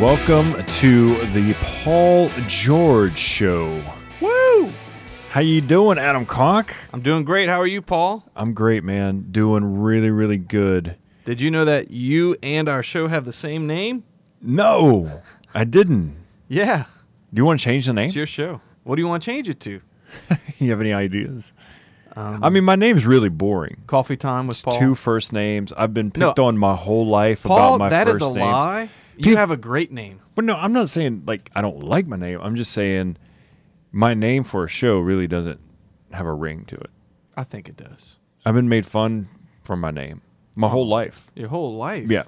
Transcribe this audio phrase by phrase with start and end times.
[0.00, 3.82] Welcome to the Paul George Show.
[4.20, 4.70] Woo!
[5.30, 6.74] How you doing, Adam Conk?
[6.92, 7.48] I'm doing great.
[7.48, 8.22] How are you, Paul?
[8.36, 9.28] I'm great, man.
[9.30, 10.96] Doing really, really good.
[11.24, 14.04] Did you know that you and our show have the same name?
[14.42, 15.22] No,
[15.54, 16.14] I didn't.
[16.48, 16.84] Yeah,
[17.32, 18.06] Do you want to change the name?
[18.06, 18.60] it's your show.
[18.84, 19.80] What do you want to change it to?
[20.58, 21.54] you have any ideas?
[22.14, 23.78] Um, I mean, my name's really boring.
[23.86, 24.78] coffee time with It's Paul.
[24.78, 25.72] two first names.
[25.74, 26.28] I've been No.
[26.28, 28.40] picked on my whole life Paul, about my that first is a names.
[28.40, 28.88] lie.
[29.16, 30.20] You have a great name.
[30.34, 32.38] But no, I'm not saying like I don't like my name.
[32.42, 33.16] I'm just saying
[33.92, 35.60] my name for a show really doesn't
[36.12, 36.90] have a ring to it.
[37.36, 38.18] I think it does.
[38.44, 39.28] I've been made fun
[39.64, 40.22] for my name
[40.54, 41.30] my whole life.
[41.34, 42.10] Your whole life.
[42.10, 42.24] Yeah.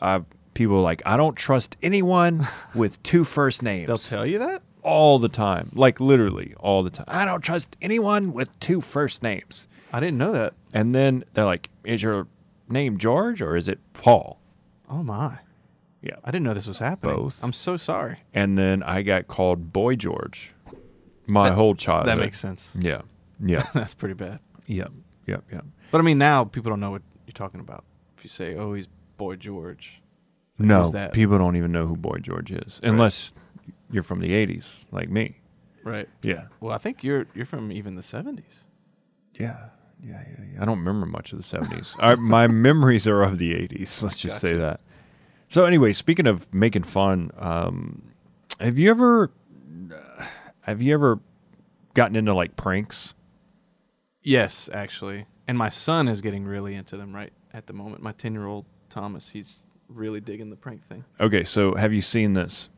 [0.00, 0.22] I
[0.54, 3.86] people are like I don't trust anyone with two first names.
[3.86, 4.62] They'll tell you that.
[4.82, 5.70] all the time.
[5.74, 7.06] Like literally all the time.
[7.08, 9.66] I don't trust anyone with two first names.
[9.92, 10.54] I didn't know that.
[10.74, 12.26] And then they're like, Is your
[12.68, 14.38] name George or is it Paul?
[14.90, 15.38] Oh my!
[16.02, 16.16] Yeah.
[16.24, 17.16] I didn't know this was happening.
[17.16, 17.42] Both.
[17.42, 18.18] I'm so sorry.
[18.32, 20.54] And then I got called Boy George.
[21.26, 22.08] My That- whole childhood.
[22.08, 22.76] That makes sense.
[22.78, 23.02] Yeah.
[23.40, 23.66] Yeah.
[23.72, 24.40] That's pretty bad.
[24.66, 24.90] Yep.
[25.28, 25.44] Yep.
[25.52, 25.64] Yep.
[25.92, 27.84] But I mean, now people don't know what you're talking about.
[28.16, 30.02] If you say, "Oh, he's Boy George,"
[30.58, 31.12] No, that?
[31.12, 33.32] people don't even know who Boy George is unless
[33.92, 35.38] you're from the '80s, like me.
[35.84, 36.08] right?
[36.20, 38.62] Yeah, Well, I think you're you're from even the '70s.
[39.38, 39.68] yeah,
[40.02, 40.44] yeah, yeah.
[40.54, 40.60] yeah.
[40.62, 41.94] I don't remember much of the '70s.
[42.00, 44.02] I, my memories are of the '80s.
[44.02, 44.80] Let's just say that.
[45.48, 48.02] So anyway, speaking of making fun, um,
[48.60, 49.30] have you ever,
[50.60, 51.20] have you ever
[51.94, 53.14] gotten into like pranks?
[54.22, 55.26] Yes, actually.
[55.46, 58.02] And my son is getting really into them right at the moment.
[58.02, 61.04] My 10 year old Thomas, he's really digging the prank thing.
[61.18, 62.68] Okay, so have you seen this?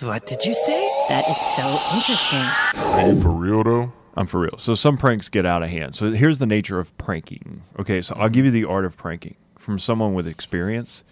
[0.00, 0.88] What did you say?
[1.08, 2.42] That is so interesting.
[2.82, 3.92] Are you for real though?
[4.16, 4.58] I'm for real.
[4.58, 5.94] So some pranks get out of hand.
[5.94, 7.62] So here's the nature of pranking.
[7.78, 11.04] Okay, so I'll give you the art of pranking from someone with experience.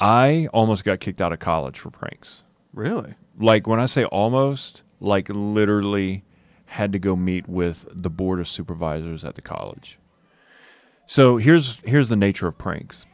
[0.00, 2.44] I almost got kicked out of college for pranks.
[2.72, 3.14] Really?
[3.38, 6.24] Like when I say almost, like literally
[6.66, 9.98] had to go meet with the board of supervisors at the college.
[11.06, 13.06] So here's here's the nature of pranks.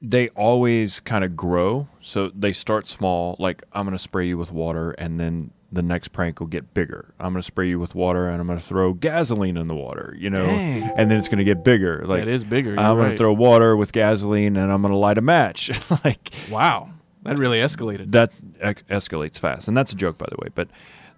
[0.00, 1.88] They always kind of grow.
[2.00, 5.82] So they start small, like I'm going to spray you with water and then the
[5.82, 7.12] next prank will get bigger.
[7.20, 9.74] I'm going to spray you with water and I'm going to throw gasoline in the
[9.74, 10.82] water, you know, Dang.
[10.96, 12.04] and then it's going to get bigger.
[12.06, 12.78] Like it is bigger.
[12.78, 15.70] I'm going to throw water with gasoline and I'm going to light a match.
[16.04, 16.90] like Wow.
[17.24, 18.12] That really escalated.
[18.12, 20.48] that ex- escalates fast, and that's a joke, by the way.
[20.54, 20.68] But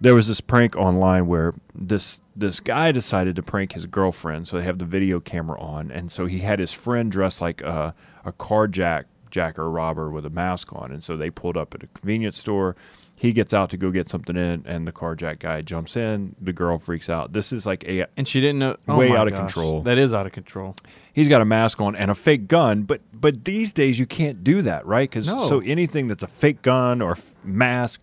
[0.01, 4.57] there was this prank online where this this guy decided to prank his girlfriend, so
[4.57, 7.93] they have the video camera on, and so he had his friend dressed like a
[8.25, 11.87] a carjack jacker robber with a mask on, and so they pulled up at a
[11.87, 12.75] convenience store.
[13.15, 16.35] He gets out to go get something in, and the carjack guy jumps in.
[16.41, 17.33] The girl freaks out.
[17.33, 18.75] This is like a and she didn't know.
[18.87, 19.41] Oh Way my out of gosh.
[19.53, 19.83] control.
[19.83, 20.75] That is out of control.
[21.13, 24.43] he's got a mask on and a fake gun but but these days you can't
[24.43, 25.37] do that right because No.
[25.45, 28.01] so anything that's a fake gun or f- mask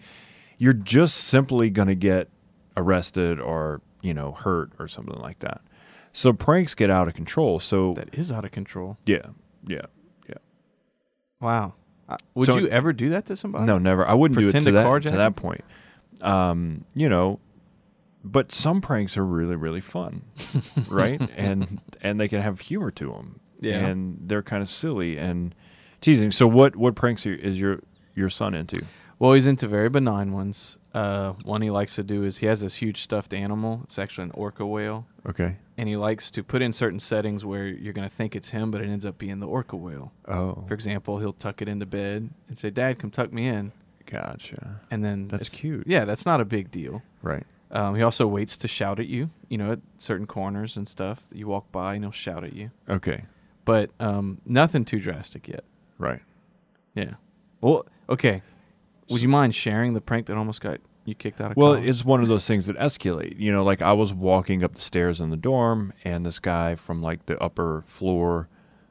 [0.56, 2.28] you're just simply going to get
[2.76, 5.60] arrested or you know hurt or something like that
[6.12, 8.98] so pranks get out of control so That is out of control.
[9.04, 9.18] yeah
[9.66, 9.86] yeah yeah
[11.40, 11.74] Wow.
[12.08, 13.64] Uh, would So- you ever do that to somebody?
[13.66, 14.06] no never.
[14.06, 15.62] I wouldn't do it Pretend to that, to that point.
[16.22, 17.38] Um you know
[18.24, 20.22] but some pranks are really really fun
[20.88, 21.20] right?
[21.36, 23.86] And and they can have humor to them Yeah.
[23.86, 25.54] and they're kind of silly and
[26.00, 26.30] teasing.
[26.30, 27.80] So what what pranks are, is your
[28.16, 28.82] your son into
[29.18, 30.78] Well, he's into very benign ones.
[30.94, 33.80] Uh, one he likes to do is he has this huge stuffed animal.
[33.84, 35.06] It's actually an orca whale.
[35.26, 38.50] okay And he likes to put in certain settings where you're going to think it's
[38.50, 40.12] him, but it ends up being the orca whale.
[40.26, 43.72] oh For example, he'll tuck it into bed and say, Dad, come tuck me in.
[44.06, 45.84] gotcha And then That's it's- cute.
[45.86, 47.02] Yeah, that's not a big deal.
[47.22, 50.88] right Um, he also waits to shout at you, you know, at certain corners and
[50.88, 51.22] stuff.
[51.32, 52.70] You walk by and he'll shout at you.
[52.88, 53.24] okay
[53.64, 55.64] But um, nothing too drastic yet.
[55.98, 56.22] right
[56.94, 57.14] Yeah.
[57.60, 58.42] Well, okay.
[59.10, 61.88] Would you mind sharing the prank that almost got you kicked out of well college?
[61.88, 63.38] it's one of those things that escalate.
[63.38, 66.74] You know like i was walking up the stairs in the dorm and this guy
[66.74, 68.48] from like the upper floor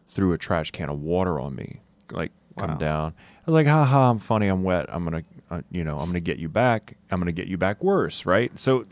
[0.07, 1.81] threw a trash can of water on me.
[2.12, 3.13] Like come down.
[3.45, 4.88] I was like ha ha i'm funny i'm wet.
[4.89, 6.97] I'm gonna uh, you know i'm gonna get you back.
[7.12, 8.57] I'm gonna get you back worse right?
[8.57, 8.86] So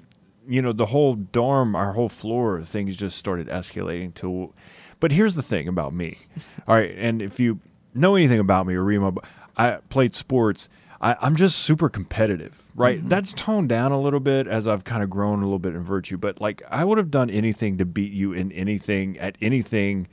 [0.48, 4.54] you know the whole dorm our whole floor things just started escalating to
[5.00, 6.20] but here's the thing about me.
[6.68, 7.60] All right and if you
[7.96, 9.12] know anything about me or read my
[9.58, 10.70] i played sports
[11.02, 13.10] I, i'm just super competitive right mm-hmm.
[13.10, 15.84] that's toned down a little bit as i've kind of grown a little bit in
[15.84, 20.08] virtue but like i would have done anything to beat you in anything at anything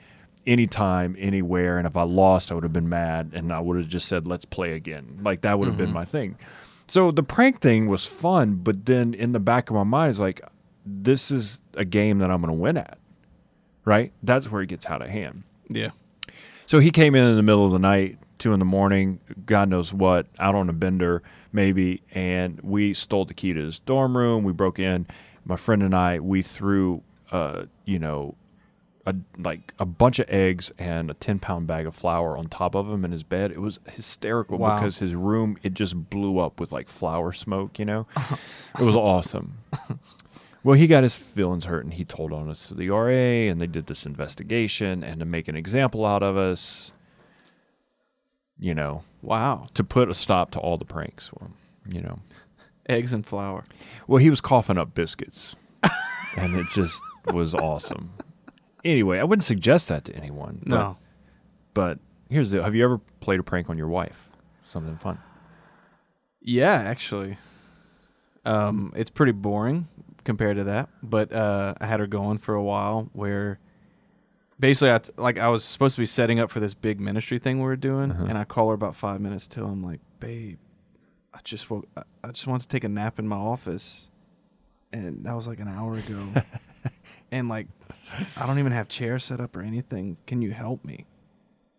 [0.46, 3.88] anytime anywhere and if i lost i would have been mad and i would have
[3.88, 5.94] just said let's play again like that would have been mm-hmm.
[5.94, 6.36] my thing
[6.92, 10.20] so the prank thing was fun, but then in the back of my mind is
[10.20, 10.42] like,
[10.84, 12.98] this is a game that I'm going to win at,
[13.86, 14.12] right?
[14.22, 15.44] That's where it gets out of hand.
[15.70, 15.92] yeah.
[16.66, 19.68] So he came in in the middle of the night two in the morning, God
[19.68, 21.22] knows what, out on a bender
[21.52, 24.42] maybe, and we stole the key to his dorm room.
[24.42, 25.06] We broke in.
[25.44, 28.34] My friend and I, we threw, uh, you know,
[29.06, 32.74] a, like a bunch of eggs and a 10 pound bag of flour on top
[32.76, 33.50] of him in his bed.
[33.50, 34.76] It was hysterical Wow.
[34.78, 38.06] because his room, it just blew up with like flour smoke, you know?
[38.78, 39.58] it was awesome.
[40.64, 43.08] Well, he got his feelings hurt and he told on us to the RA
[43.50, 46.92] and they did this investigation and to make an example out of us,
[48.62, 49.66] you know, Wow.
[49.74, 51.30] to put a stop to all the pranks.
[51.88, 52.18] You know,
[52.88, 53.64] Eggs and flour.
[54.06, 55.54] well, he was coughing up biscuits
[56.36, 58.12] and it just was awesome.
[58.84, 60.60] Anyway, I wouldn't suggest that to anyone.
[60.66, 60.96] but- No.
[61.74, 61.98] But
[62.28, 64.30] here's the have you ever played a prank on your wife?
[64.64, 65.18] Something fun.
[66.40, 67.38] Yeah, actually.
[68.44, 69.86] Um, it's pretty boring
[70.24, 73.58] compared to that, but uh, I had her going for a while where
[74.62, 77.38] basically I t- like I was supposed to be setting up for this big ministry
[77.38, 78.24] thing we were doing Uh-huh.
[78.28, 80.58] and I call her about 5 minutes till I'm like, "Babe,
[81.34, 84.10] I just woke I, I just want to take a nap in my office."
[84.94, 86.20] And that was like an hour ago.
[87.30, 87.66] and like
[88.36, 90.16] I don't even have chairs set up or anything.
[90.26, 91.06] Can you help me?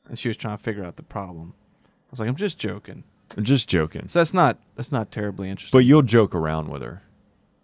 [0.09, 1.53] And she was trying to figure out the problem.
[1.83, 3.03] I was like, "I'm just joking."
[3.37, 4.09] I'm just joking.
[4.09, 5.75] So that's not that's not terribly interesting.
[5.77, 7.01] But you'll joke around with her.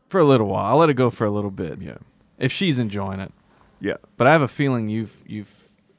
[0.07, 1.79] for a little while, I'll let it go for a little bit.
[1.81, 1.97] Yeah.
[2.39, 3.31] If she's enjoying it,
[3.81, 3.97] Yeah.
[4.17, 5.51] but I have a feeling you've you've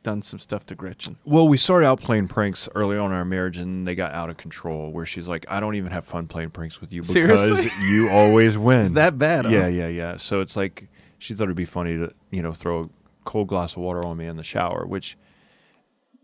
[0.03, 1.17] done some stuff to Gretchen.
[1.25, 4.31] Well, we started out playing pranks early on in our marriage, and they got out
[4.31, 4.91] of control.
[4.91, 7.71] Where she's like, "I don't even have fun playing pranks with you because Seriously?
[7.87, 9.45] you always win." Is that bad?
[9.47, 9.51] huh?
[9.53, 10.17] Yeah, yeah, yeah.
[10.17, 10.89] So it's like
[11.19, 12.89] she thought it'd be funny to you know throw a
[13.25, 14.87] cold glass of water on me in the shower.
[14.87, 15.19] Which,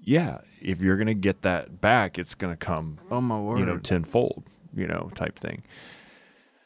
[0.01, 3.59] yeah, if you're gonna get that back, it's gonna come Oh my word.
[3.59, 4.43] you know tenfold,
[4.75, 5.63] you know, type thing.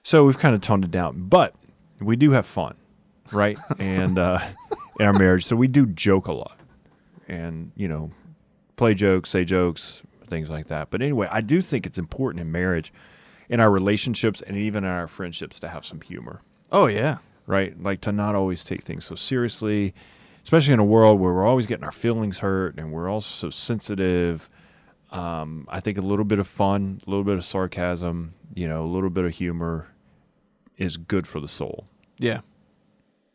[0.02, 1.54] So we've kind of toned it down, but
[2.00, 2.76] we do have fun,
[3.32, 3.58] right?
[3.78, 4.38] and uh,
[5.00, 6.58] in our marriage, so we do joke a lot,
[7.26, 8.10] and you know,
[8.76, 10.90] play jokes, say jokes, things like that.
[10.90, 12.92] But anyway, I do think it's important in marriage,
[13.48, 16.40] in our relationships, and even in our friendships to have some humor
[16.72, 17.18] oh yeah.
[17.46, 17.80] right?
[17.82, 19.94] Like to not always take things so seriously,
[20.44, 23.50] especially in a world where we're always getting our feelings hurt and we're all so
[23.50, 24.48] sensitive.
[25.10, 28.84] Um, I think a little bit of fun, a little bit of sarcasm, you know,
[28.84, 29.88] a little bit of humor
[30.76, 31.84] is good for the soul.
[32.18, 32.40] Yeah.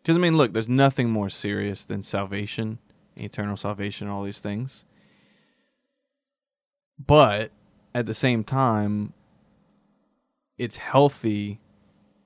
[0.06, 2.78] Because I mean, look, there's nothing more serious than salvation,
[3.16, 4.86] eternal salvation, all these things.
[7.04, 7.50] But
[7.96, 9.14] at the same time,
[10.60, 11.60] it's healthy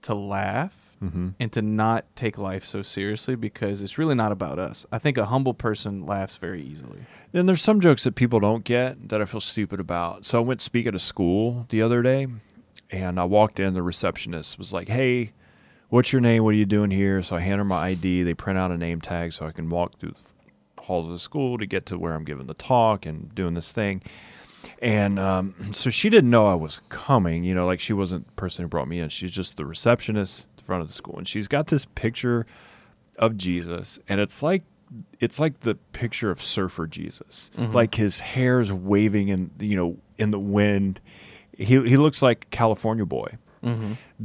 [0.02, 1.30] to laugh Mm-hmm.
[1.40, 4.86] and to not take life so seriously because it's really not about us.
[4.92, 7.00] I think a humble person laughs very easily.
[7.34, 10.26] And there's some jokes that people don't get that I feel stupid about.
[10.26, 12.28] So I went to speak at a school the other day,
[12.92, 13.76] and I walked in.
[13.76, 15.32] The receptionist was like, "Hey,
[15.90, 16.44] what's your name?
[16.44, 18.24] What are you doing here?" So I hand her my ID.
[18.24, 21.20] They print out a name tag so I can walk through the halls of the
[21.20, 24.02] school to get to where I'm giving the talk and doing this thing.
[24.82, 27.44] And um, so she didn't know I was coming.
[27.44, 29.10] You know, like she wasn't the person who brought me in.
[29.10, 32.46] She's just the receptionist at the front of the school, and she's got this picture
[33.18, 34.64] of Jesus, and it's like
[35.20, 37.52] it's like the picture of surfer Jesus.
[37.74, 41.00] Like his hair's waving in you know in the wind.
[41.58, 43.38] He he looks like California boy.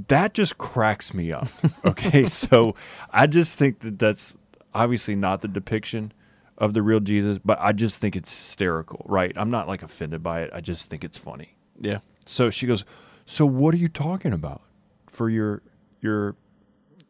[0.09, 1.49] That just cracks me up.
[1.85, 2.75] Okay, so
[3.11, 4.37] I just think that that's
[4.73, 6.13] obviously not the depiction
[6.57, 9.33] of the real Jesus, but I just think it's hysterical, right?
[9.37, 10.51] I'm not like offended by it.
[10.53, 11.57] I just think it's funny.
[11.79, 11.99] Yeah.
[12.25, 12.85] So she goes,
[13.27, 14.63] "So what are you talking about
[15.09, 15.63] for your
[16.01, 16.37] your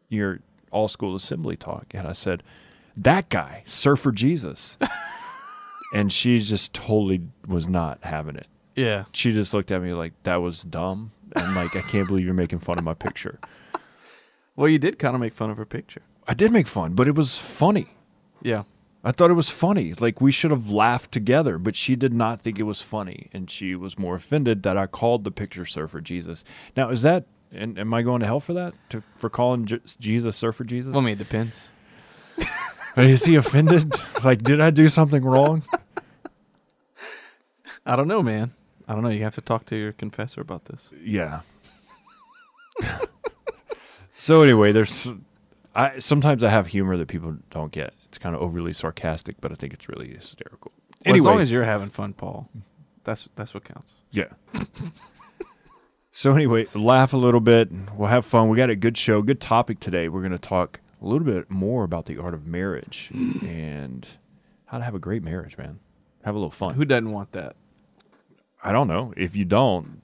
[0.09, 0.39] your
[0.71, 2.43] all school assembly talk?" And I said,
[2.97, 4.77] "That guy, Surfer Jesus."
[5.93, 8.47] and she just totally was not having it.
[8.75, 9.05] Yeah.
[9.13, 12.33] She just looked at me like that was dumb and like I can't believe you're
[12.33, 13.39] making fun of my picture.
[14.55, 16.01] Well, you did kind of make fun of her picture.
[16.27, 17.89] I did make fun, but it was funny.
[18.41, 18.63] Yeah.
[19.03, 19.93] I thought it was funny.
[19.93, 23.49] Like we should have laughed together, but she did not think it was funny, and
[23.51, 26.43] she was more offended that I called the picture surfer Jesus.
[26.75, 27.25] Now, is that?
[27.51, 28.73] And am I going to hell for that?
[28.89, 30.91] To, for calling J- Jesus surfer Jesus?
[30.91, 31.71] Well, I mean, it depends.
[32.97, 33.93] is he offended?
[34.23, 35.63] like, did I do something wrong?
[37.85, 38.51] I don't know, man.
[38.87, 39.09] I don't know.
[39.09, 40.91] You have to talk to your confessor about this.
[41.01, 41.41] Yeah.
[44.13, 45.13] so anyway, there's.
[45.73, 47.93] I sometimes I have humor that people don't get.
[48.07, 50.71] It's kind of overly sarcastic, but I think it's really hysterical.
[51.05, 52.49] Well, anyway, as long as you're having fun, Paul,
[53.03, 54.01] that's that's what counts.
[54.11, 54.29] Yeah.
[56.11, 57.69] so anyway, laugh a little bit.
[57.95, 58.49] We'll have fun.
[58.49, 60.09] We got a good show, good topic today.
[60.09, 64.07] We're going to talk a little bit more about the art of marriage and
[64.65, 65.79] how to have a great marriage, man.
[66.23, 66.75] Have a little fun.
[66.75, 67.55] Who doesn't want that?
[68.65, 69.13] I don't know.
[69.15, 70.01] If you don't,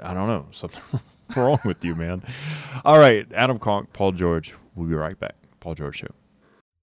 [0.00, 0.46] I don't know.
[0.52, 1.00] Something
[1.36, 2.22] wrong with you, man.
[2.84, 4.54] All right, Adam Conk, Paul George.
[4.76, 5.34] We'll be right back.
[5.58, 6.14] Paul George Show.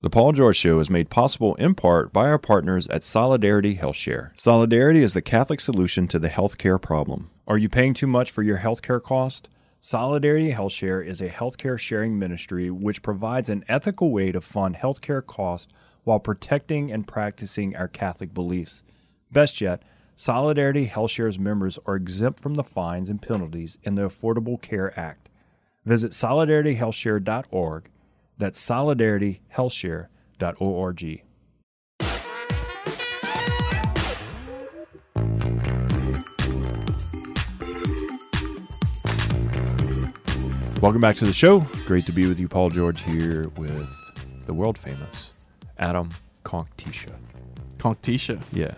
[0.01, 4.37] The Paul George Show is made possible in part by our partners at Solidarity HealthShare.
[4.37, 7.29] Solidarity is the Catholic solution to the healthcare problem.
[7.47, 9.47] Are you paying too much for your healthcare cost?
[9.79, 15.25] Solidarity HealthShare is a healthcare sharing ministry which provides an ethical way to fund healthcare
[15.25, 15.71] costs
[16.03, 18.83] while protecting and practicing our Catholic beliefs.
[19.31, 19.81] Best yet,
[20.17, 25.27] Solidarity HealthShare's members are exempt from the fines and penalties in the Affordable Care Act.
[25.83, 27.89] Visit solidarityhealthshare.org.
[28.37, 31.21] That's solidarityhealthshare.org.
[40.81, 41.59] Welcome back to the show.
[41.85, 43.91] Great to be with you, Paul George, here with
[44.45, 45.31] the world famous
[45.77, 46.09] Adam
[46.43, 47.11] Conktisha.
[47.77, 48.41] Conktisha.
[48.53, 48.75] Yeah.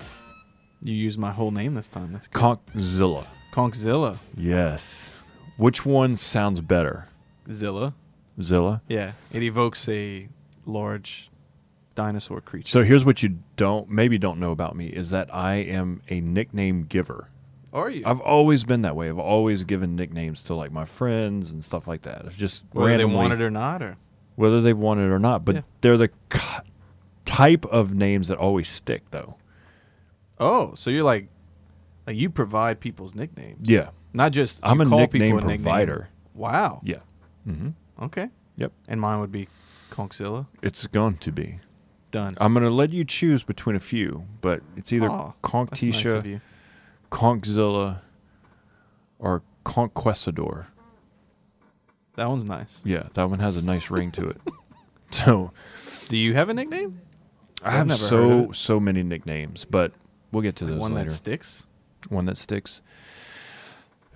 [0.81, 2.13] You used my whole name this time.
[2.13, 2.39] That's good.
[2.41, 3.25] Conkzilla.
[3.51, 4.17] Conkzilla.
[4.35, 5.15] Yes.
[5.57, 7.07] Which one sounds better?
[7.51, 7.93] Zilla.
[8.41, 8.81] Zilla?
[8.87, 9.13] Yeah.
[9.31, 10.29] It evokes a
[10.65, 11.29] large
[11.95, 12.69] dinosaur creature.
[12.69, 16.21] So here's what you don't maybe don't know about me is that I am a
[16.21, 17.29] nickname giver.
[17.73, 18.03] Are you?
[18.05, 19.09] I've always been that way.
[19.09, 22.25] I've always given nicknames to like my friends and stuff like that.
[22.25, 23.97] It's just Whether they want it or not, or
[24.35, 25.43] whether they want it or not.
[25.43, 25.61] But Yeah.
[25.81, 26.09] they're the
[27.25, 29.35] type of names that always stick, though.
[30.39, 31.27] Oh, so you're like,
[32.05, 33.69] like you provide people's nicknames.
[33.69, 35.63] Yeah, Not just I'm a nickname people a nickname.
[35.63, 36.09] provider.
[36.33, 36.81] Wow.
[36.83, 36.97] yeah.
[37.45, 37.69] hmm
[38.01, 38.29] Okay.
[38.57, 38.71] Yep.
[38.87, 39.47] And mine would be
[39.91, 40.47] Conkzilla.
[40.61, 41.59] It's going to be.
[42.11, 42.35] Done.
[42.39, 46.03] I'm going to let you choose between a few, but it's either Aw, That's nice
[46.03, 46.41] Conktisha.
[47.11, 47.99] Conkzilla,
[49.19, 50.67] or Conquestador.
[52.15, 52.81] That one's nice.
[52.85, 54.41] Yeah, that one has a nice ring to it.
[55.11, 55.51] So
[56.09, 56.99] Do you have a nickname?
[57.63, 59.93] I have so so many nicknames, but
[60.31, 61.09] we'll get to Like those one later.
[61.09, 61.65] that sticks.
[62.09, 62.81] one that sticks.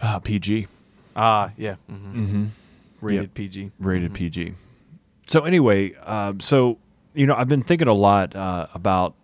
[0.01, 0.67] Ah, PG.
[1.15, 1.75] Ah, yeah.
[1.89, 2.45] hmm Mm-hmm.
[3.01, 3.71] Rated PG.
[3.79, 4.15] Rated Mhm.
[4.15, 4.53] PG.
[5.25, 6.77] So anyway, um, so
[7.13, 9.15] you know, I've been thinking a lot uh, about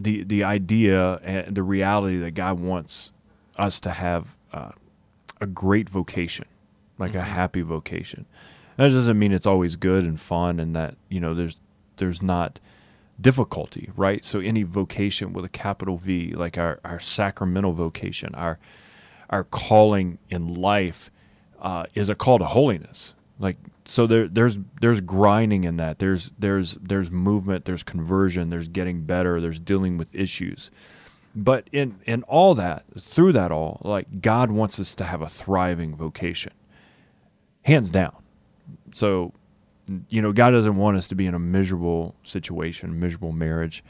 [0.00, 3.12] the the idea and the reality that God wants
[3.56, 4.70] us to have uh,
[5.40, 6.46] a great vocation,
[6.98, 7.24] like a Mhm.
[7.24, 8.24] happy vocation.
[8.76, 11.56] That doesn't mean it's always good and fun, and that you know there's
[11.98, 12.58] there's not
[13.20, 14.24] difficulty, right?
[14.24, 18.58] So any vocation with a capital V, like our our sacramental vocation, our
[19.30, 21.10] our calling in life
[21.60, 23.14] uh, is a call to holiness.
[23.38, 25.98] Like so, there there's there's grinding in that.
[25.98, 27.64] There's there's there's movement.
[27.64, 28.50] There's conversion.
[28.50, 29.40] There's getting better.
[29.40, 30.70] There's dealing with issues.
[31.34, 35.28] But in in all that, through that all, like God wants us to have a
[35.28, 36.52] thriving vocation,
[37.62, 38.16] hands down.
[38.92, 39.32] So,
[40.08, 43.82] you know, God doesn't want us to be in a miserable situation, miserable marriage,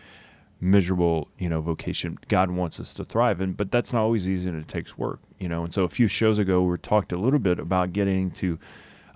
[0.60, 2.18] miserable, you know, vocation.
[2.28, 5.20] God wants us to thrive, and but that's not always easy, and it takes work,
[5.38, 5.64] you know.
[5.64, 8.58] And so, a few shows ago, we talked a little bit about getting to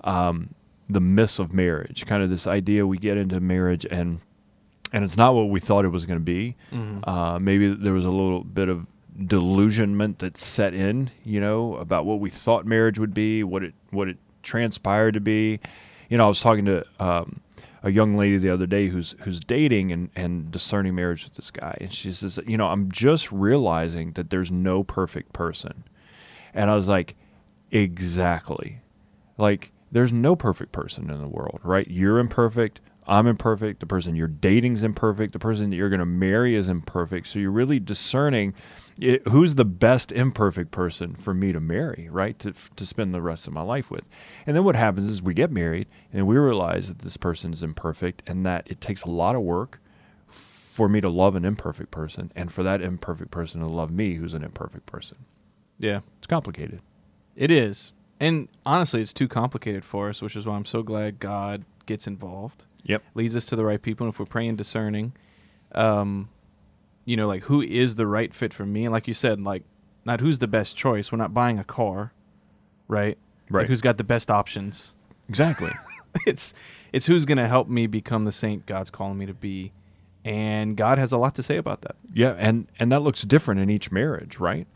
[0.05, 0.55] um,
[0.89, 4.21] the myths of marriage, kind of this idea we get into marriage and
[4.93, 6.55] and it's not what we thought it was going to be.
[6.71, 7.09] Mhm.
[7.09, 8.87] Uh, maybe there was a little bit of
[9.27, 13.75] delusionment that set in, you know, about what we thought marriage would be, what it
[13.91, 15.61] what it transpired to be.
[16.13, 17.41] You know, I was talking to um,
[17.83, 21.51] a young lady the other day who's who's dating and and discerning marriage with this
[21.51, 25.85] guy, and she says, you know, I'm just realizing that there's no perfect person,
[26.53, 27.17] and I was like,
[27.71, 28.83] exactly,
[29.39, 31.89] like there's no perfect person in the world, right?
[31.89, 32.83] You're imperfect.
[33.07, 33.81] I'm imperfect.
[33.81, 35.33] The person you're dating's imperfect.
[35.33, 37.27] The person that you're going to marry is imperfect.
[37.27, 38.53] So you're really discerning
[39.01, 42.39] it, who's the best imperfect person for me to marry, right?
[42.41, 44.09] To to spend the rest of my life with.
[44.47, 47.63] And then what happens is we get married and we realize that this person is
[47.63, 49.81] imperfect and that it takes a lot of work
[50.29, 54.15] for me to love an imperfect person and for that imperfect person to love me
[54.15, 55.19] who's an imperfect person.
[55.79, 56.01] Yeah.
[56.19, 56.81] It's complicated.
[57.37, 57.93] It is.
[58.19, 62.07] And honestly, it's too complicated for us, which is why I'm so glad God gets
[62.07, 62.65] involved.
[62.85, 63.03] Yep.
[63.15, 64.07] Leads us to the right people.
[64.07, 65.13] And if we're praying discerning,
[65.75, 66.29] um,
[67.05, 68.85] you know, like who is the right fit for me?
[68.85, 69.65] And like you said, like
[70.05, 71.13] not who's the best choice.
[71.13, 72.13] We're not buying a car,
[72.89, 73.17] right?
[73.51, 73.67] Like, Right.
[73.69, 74.95] who's got the best options?
[75.29, 75.71] Exactly.
[76.27, 76.55] it's
[76.93, 79.73] it's who's going to help me become the saint God's calling me to be.
[80.25, 81.97] And God has a lot to say about that.
[82.15, 84.67] Yeah, and and that looks different in each marriage, right?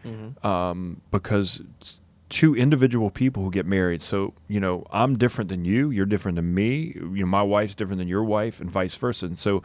[0.44, 4.02] Um, because it's two individual people who get married.
[4.02, 5.90] So you know, I'm different than you.
[5.90, 6.92] You're different than me.
[6.96, 9.26] You know, my wife's different than your wife, and vice versa.
[9.26, 9.62] And so,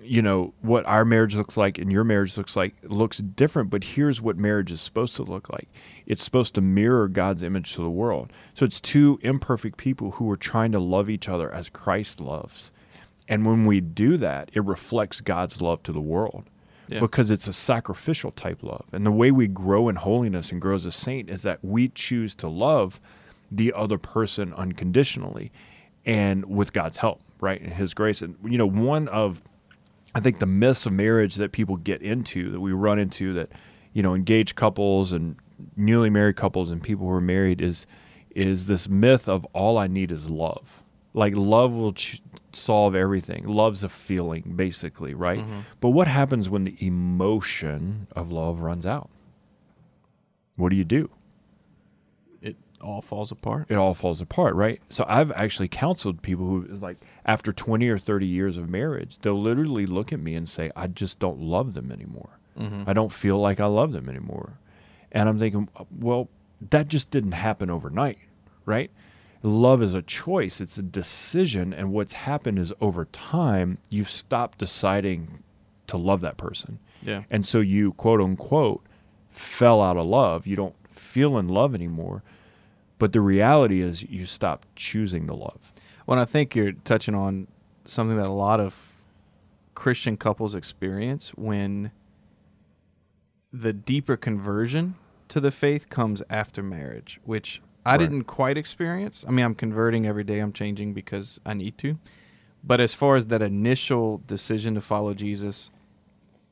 [0.00, 3.70] you know, what our marriage looks like and your marriage looks like looks different.
[3.70, 5.68] But here's what marriage is supposed to look like.
[6.06, 8.32] It's supposed to mirror God's image to the world.
[8.54, 12.72] So it's two imperfect people who are trying to love each other as Christ loves.
[13.28, 16.44] And when we do that, it reflects God's love to the world
[16.88, 16.98] Yeah.
[16.98, 18.84] because it's a sacrificial type love.
[18.92, 21.88] And the way we grow in holiness and grow as a saint is that we
[21.88, 23.00] choose to love
[23.50, 25.52] the other person unconditionally
[26.04, 27.60] and with God's help, right?
[27.60, 29.40] And His grace, and you know, one of
[30.14, 33.50] I think the myths of marriage that people get into, that we run into, that
[33.92, 35.36] you know, engaged couples and
[35.76, 37.86] newly married couples and people who are married is
[38.34, 40.82] is this myth of all I need is love.
[41.12, 43.44] Like love will ch- solve everything.
[43.44, 45.40] Love's a feeling, basically, right?
[45.40, 45.60] Mm-hmm.
[45.80, 49.10] But what happens when the emotion of love runs out?
[50.56, 51.10] What do you do?
[52.82, 53.66] It all falls apart.
[53.68, 54.80] it all falls apart, right?
[54.90, 59.40] So I've actually counseled people who like after 20 or 30 years of marriage, they'll
[59.40, 62.38] literally look at me and say, "I just don't love them anymore.
[62.58, 62.84] Mm-hmm.
[62.86, 64.58] I don't feel like I love them anymore."
[65.12, 66.28] And I'm thinking, well,
[66.70, 68.18] that just didn't happen overnight,
[68.64, 68.90] right?
[69.42, 74.58] Love is a choice, it's a decision, and what's happened is over time, you've stopped
[74.58, 75.42] deciding
[75.88, 76.78] to love that person.
[77.02, 77.24] Yeah.
[77.30, 78.82] And so you quote unquote
[79.30, 80.46] fell out of love.
[80.46, 82.22] You don't feel in love anymore.
[83.02, 85.72] But the reality is you stop choosing the love.
[86.06, 87.48] Well, and I think you're touching on
[87.84, 88.76] something that a lot of
[89.74, 91.90] Christian couples experience when
[93.52, 94.94] the deeper conversion
[95.30, 97.96] to the faith comes after marriage, which I Right.
[97.98, 99.24] didn't quite experience.
[99.26, 101.98] I mean, I'm converting every day, I'm changing because I need to.
[102.62, 105.72] But as far as that initial decision to follow Jesus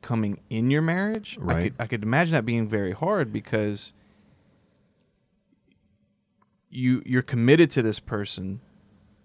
[0.03, 1.63] coming in your marriage, I Right.
[1.63, 3.93] could I could imagine that being very hard because
[6.71, 8.61] you you're committed to this person,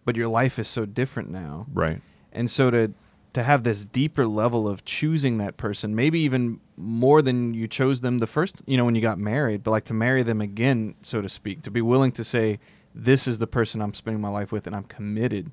[0.04, 1.66] but your life is so different now.
[1.74, 2.02] Right.
[2.32, 2.92] And so to
[3.34, 8.00] to have this deeper level of choosing that person, maybe even more than you chose
[8.02, 10.96] them the first, you know, when you got married, but like to marry them again,
[11.02, 12.60] so to speak, to be willing to say,
[12.94, 15.52] this is the person I'm spending my life with and I'm committed.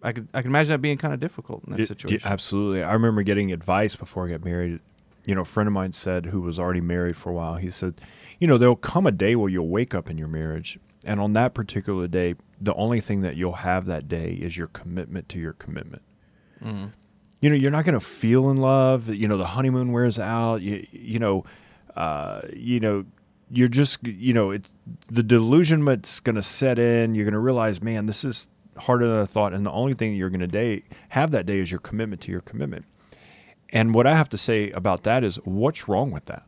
[0.00, 2.20] I could I can imagine that being kind of difficult in that It- situation.
[2.24, 2.82] absolutely.
[2.84, 4.78] I remember getting advice before I got married.
[5.26, 7.70] You know, a friend of mine said, who was already married for a while, he
[7.70, 8.00] said,
[8.40, 10.78] you know, there'll come a day where you'll wake up in your marriage.
[11.04, 14.68] And on that particular day, the only thing that you'll have that day is your
[14.68, 16.02] commitment to your commitment.
[17.40, 19.08] You know, you're not going to feel in love.
[19.08, 20.62] You know, the honeymoon wears out.
[20.62, 21.44] You, you know,
[21.96, 23.04] uh, you know,
[23.50, 24.70] you're just, you know, it's
[25.10, 27.14] the delusionment's going to set in.
[27.14, 29.52] You're going to realize, man, this is harder than I thought.
[29.52, 32.30] And the only thing you're going to day have that day is your commitment to
[32.30, 32.84] your commitment.
[33.70, 36.44] And what I have to say about that is, what's wrong with that?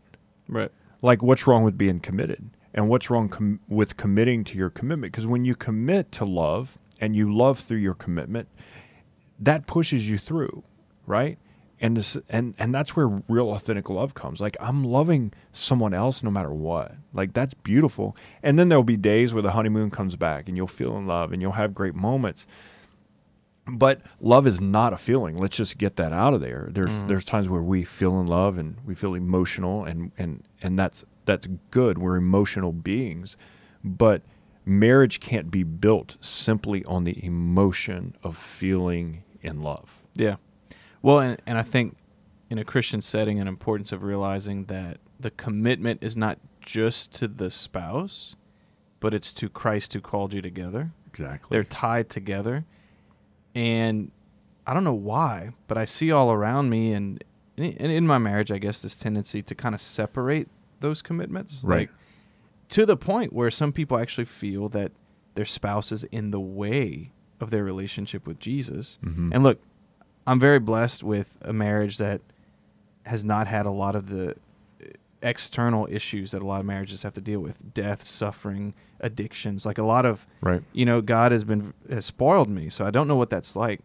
[0.48, 0.70] right.
[1.02, 2.48] Like, what's wrong with being committed?
[2.74, 5.12] And what's wrong com- with committing to your commitment?
[5.12, 8.48] Because when you commit to love and you love through your commitment,
[9.38, 10.64] that pushes you through,
[11.06, 11.38] right?
[11.80, 14.40] And this, and and that's where real authentic love comes.
[14.40, 16.94] Like I'm loving someone else no matter what.
[17.12, 18.16] Like that's beautiful.
[18.42, 21.32] And then there'll be days where the honeymoon comes back and you'll feel in love
[21.32, 22.46] and you'll have great moments.
[23.66, 25.38] But love is not a feeling.
[25.38, 26.68] Let's just get that out of there.
[26.70, 27.08] There's mm-hmm.
[27.08, 31.04] there's times where we feel in love and we feel emotional and and and that's
[31.24, 31.98] that's good.
[31.98, 33.36] We're emotional beings.
[33.82, 34.22] But
[34.64, 40.02] marriage can't be built simply on the emotion of feeling in love.
[40.14, 40.36] Yeah.
[41.02, 41.96] Well, and, and I think
[42.50, 47.28] in a Christian setting, an importance of realizing that the commitment is not just to
[47.28, 48.36] the spouse,
[49.00, 50.92] but it's to Christ who called you together.
[51.06, 51.54] Exactly.
[51.54, 52.64] They're tied together.
[53.54, 54.10] And
[54.66, 57.22] I don't know why, but I see all around me and
[57.56, 60.48] in, in my marriage, I guess, this tendency to kind of separate
[60.80, 61.62] those commitments.
[61.64, 61.88] Right.
[61.88, 61.90] Like
[62.70, 64.92] to the point where some people actually feel that
[65.34, 68.98] their spouse is in the way of their relationship with Jesus.
[69.04, 69.30] Mhm.
[69.32, 69.60] And look,
[70.26, 72.20] I'm very blessed with a marriage that
[73.04, 74.36] has not had a lot of the
[75.24, 77.74] external issues that a lot of marriages have to deal with.
[77.74, 79.64] Death suffering addictions.
[79.66, 80.62] Like a lot of Right.
[80.72, 83.80] you know god has been has spoiled me so i don't know what that's like.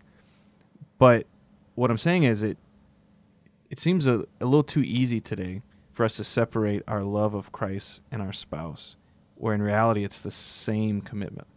[0.99, 1.25] But
[1.75, 2.57] what i'm saying is it
[3.69, 5.61] it seems a, a little too easy today
[5.93, 8.97] for us to separate our love of christ and our spouse
[9.35, 11.47] where in reality it's the same commitment.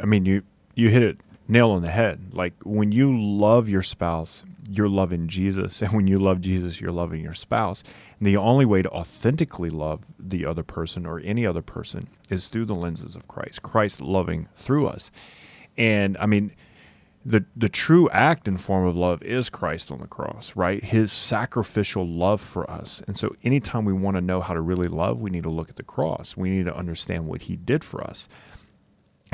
[0.00, 0.42] I mean, you
[0.74, 1.18] you hit it
[1.48, 2.32] nail on the head.
[2.32, 6.92] Like when you love your spouse, you're loving Jesus, and when you love Jesus, you're
[6.92, 7.82] loving your spouse.
[8.18, 12.48] And the only way to authentically love the other person or any other person is
[12.48, 13.62] through the lenses of Christ.
[13.62, 15.10] Christ loving through us.
[15.76, 16.52] And I mean,
[17.26, 20.84] the the true act and form of love is Christ on the cross, right?
[20.84, 23.02] His sacrificial love for us.
[23.06, 25.70] And so anytime we want to know how to really love, we need to look
[25.70, 26.36] at the cross.
[26.36, 28.28] We need to understand what he did for us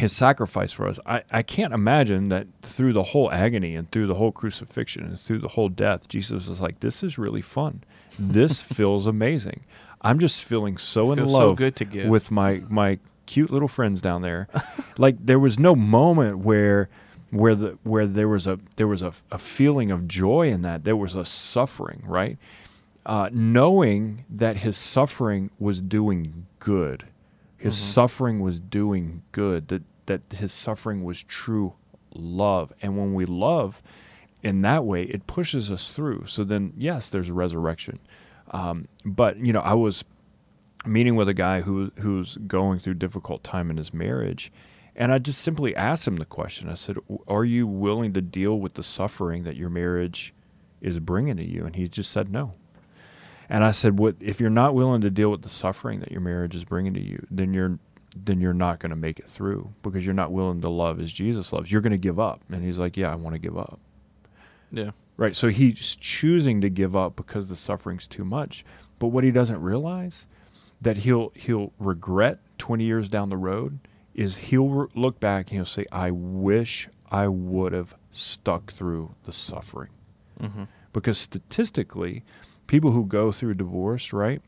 [0.01, 0.99] his sacrifice for us.
[1.07, 5.21] I, I can't imagine that through the whole agony and through the whole crucifixion and
[5.21, 7.85] through the whole death, Jesus was like, This is really fun.
[8.19, 9.65] This feels amazing.
[10.01, 12.09] I'm just feeling so in Feels so love good to give.
[12.09, 14.49] with my my cute little friends down there.
[14.99, 16.89] like there was no moment where
[17.31, 20.85] where the where there was a there was a, a feeling of joy in that.
[20.85, 22.39] There was a suffering, right?
[23.05, 27.05] Uh, knowing that his suffering was doing good
[27.61, 31.75] his suffering was doing good that that his suffering was true
[32.13, 32.73] love.
[32.83, 33.81] And when we love
[34.43, 36.27] in that way, it pushes us through.
[36.27, 38.01] So then, yes, there's a resurrection.
[38.51, 40.05] Um, but, you know, I was
[40.85, 44.51] meeting with a guy who who's going through difficult time in his marriage.
[44.97, 46.69] And I just simply asked him the question.
[46.69, 46.97] I said,
[47.29, 50.35] "Are you willing to deal with the suffering that your marriage
[50.81, 52.55] is bringing to you?" And he just said, "No."
[53.49, 56.21] And I said, "What if you're not willing to deal with the suffering that your
[56.21, 57.25] marriage is bringing to you?
[57.31, 57.79] Then you're
[58.17, 61.13] then you're not going to make it through because you're not willing to love as
[61.13, 61.71] Jesus loves.
[61.71, 63.79] You're going to give up." And he's like, "Yeah, I want to give up."
[64.73, 64.91] Yeah.
[65.17, 65.37] Right.
[65.37, 68.65] So he's choosing to give up because the suffering's too much.
[68.99, 70.27] But what he doesn't realize
[70.81, 73.79] that he'll he'll regret 20 years down the road
[74.15, 79.15] is he'll re- look back and he'll say, "I wish I would have stuck through
[79.25, 79.91] the suffering."
[80.41, 80.65] Mm-hmm.
[80.93, 82.25] Because statistically,
[82.67, 84.43] people who go through divorce, right,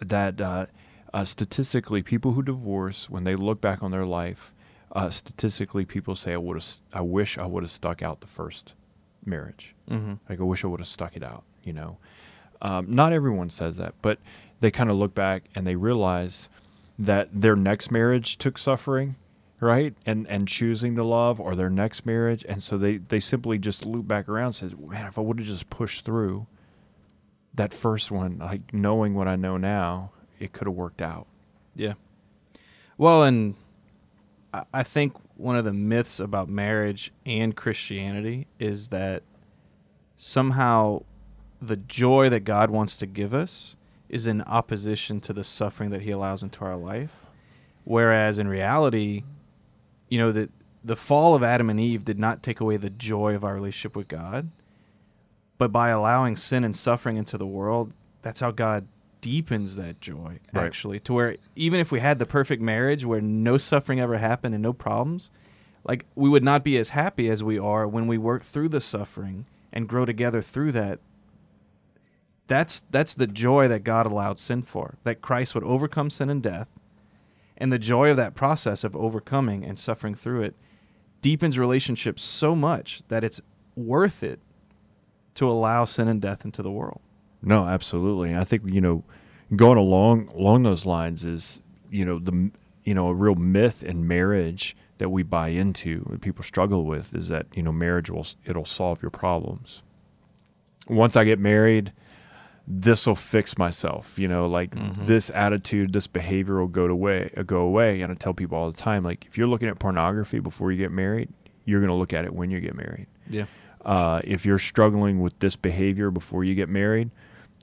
[0.00, 0.66] that uh,
[1.14, 4.54] uh, statistically, people who divorce when they look back on their life,
[4.92, 8.26] uh, statistically, people say, "I would have, I wish I would have stuck out the
[8.26, 8.74] first
[9.24, 10.14] marriage." Mm-hmm.
[10.28, 11.98] Like I wish I would have stuck it out, you know.
[12.60, 14.18] Um, not everyone says that, but
[14.60, 16.48] they kind of look back and they realize
[16.98, 19.16] that their next marriage took suffering,
[19.60, 19.94] right?
[20.04, 23.86] And and choosing to love or their next marriage, and so they they simply just
[23.86, 26.46] loop back around and says, "Man, if I would have just pushed through
[27.54, 31.26] that first one, like knowing what I know now, it could have worked out."
[31.74, 31.94] Yeah.
[32.96, 33.54] Well, and
[34.72, 39.22] I- think one of the myths about marriage and Christianity is that
[40.16, 41.02] somehow
[41.60, 43.76] the joy that God wants to give us
[44.08, 47.26] is in opposition to the suffering that He allows into our life.
[47.84, 49.24] Whereas in reality,
[50.08, 50.50] you know, that
[50.84, 53.96] the fall of Adam and Eve did not take away the joy of our relationship
[53.96, 54.50] with God,
[55.58, 58.86] but by allowing sin and suffering into the world, that's how God
[59.20, 60.64] deepens that joy Right.
[60.66, 64.54] actually to where even if we had the perfect marriage where no suffering ever happened
[64.54, 65.30] and no problems
[65.84, 68.80] like we would not be as happy as we are when we work through the
[68.80, 71.00] suffering and grow together through that
[72.46, 76.42] that's that's the joy that God allowed sin for that Christ would overcome sin and
[76.42, 76.68] death
[77.56, 80.54] and the joy of that process of overcoming and suffering through it
[81.20, 83.40] deepens relationships so much that it's
[83.76, 84.38] worth it
[85.34, 87.00] to allow sin and death into the world
[87.42, 88.36] No, absolutely.
[88.36, 89.04] I think you know,
[89.54, 92.50] going along along those lines is you know the
[92.84, 97.14] you know a real myth in marriage that we buy into that people struggle with
[97.14, 99.82] is that you know marriage will it'll solve your problems.
[100.88, 101.92] Once I get married,
[102.66, 104.18] this will fix myself.
[104.18, 104.74] You know, like
[105.06, 107.30] this attitude, this behavior will go away.
[107.46, 108.00] Go away.
[108.00, 110.78] And I tell people all the time, like if you're looking at pornography before you
[110.78, 111.28] get married,
[111.66, 113.44] you're going to look at it when you get married yeah
[113.84, 117.10] uh, if you're struggling with this behavior before you get married,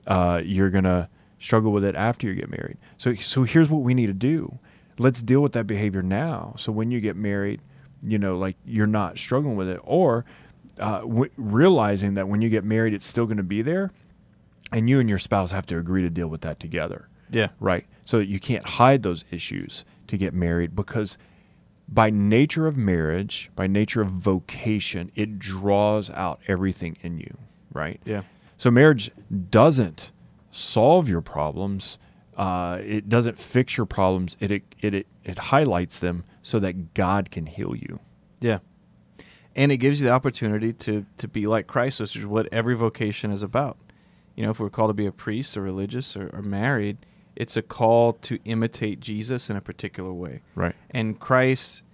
[0.06, 2.78] uh, you're gonna struggle with it after you get married.
[2.98, 4.58] So, so here's what we need to do:
[4.98, 6.54] let's deal with that behavior now.
[6.56, 7.60] So when you get married,
[8.02, 10.24] you know, like you're not struggling with it, or
[10.78, 13.92] uh, w- realizing that when you get married, it's still going to be there,
[14.72, 17.86] and you and your spouse have to agree to deal with that together yeah right?
[18.04, 21.18] So you can't hide those issues to get married because
[21.88, 27.36] by nature of marriage, by nature of vocation, it draws out everything in you,
[27.72, 28.00] right?
[28.04, 28.22] yeah
[28.56, 29.10] So marriage
[29.50, 30.10] doesn't
[30.50, 31.98] solve your problems.
[32.36, 34.36] Uh, it doesn't fix your problems.
[34.40, 38.00] It, it it it highlights them so that God can heal you.
[38.40, 38.58] Yeah.
[39.54, 42.74] And it gives you the opportunity to to be like Christ, which is what every
[42.74, 43.78] vocation is about.
[44.34, 46.98] You know, if we're called to be a priest or religious or, or married,
[47.34, 50.42] it's a call to imitate Jesus in a particular way.
[50.54, 50.74] Right.
[50.90, 51.84] And Christ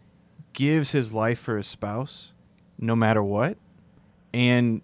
[0.52, 2.32] gives his life for his spouse
[2.78, 3.56] no matter what
[4.34, 4.82] and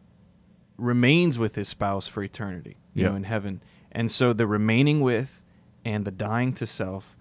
[0.79, 3.11] remains with his spouse for eternity, you Yeah.
[3.11, 3.61] know, in heaven.
[3.93, 5.43] And so the remaining with
[5.85, 7.17] and the dying to self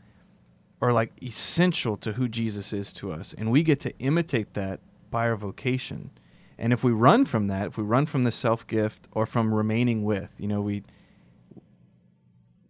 [0.82, 3.34] are like essential to who Jesus is to us.
[3.38, 6.12] And we get to imitate that by our vocation.
[6.60, 9.54] And if we run from that, if we run from the self gift or from
[9.54, 10.84] remaining with, you know, we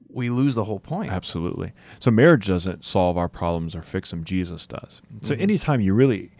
[0.09, 1.11] we lose the whole point.
[1.11, 1.73] Absolutely.
[1.99, 4.23] So marriage doesn't solve our problems or fix them.
[4.23, 5.01] Jesus does.
[5.21, 5.41] So Mhm.
[5.41, 6.31] anytime you really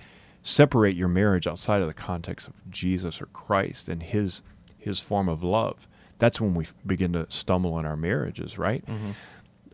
[0.47, 4.41] separate your marriage outside of the context of Jesus or Christ and his
[4.77, 8.85] his form of love, that's when we begin to stumble in our marriages, right?
[8.85, 9.13] Mhm.